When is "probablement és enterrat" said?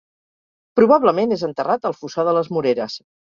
0.79-1.85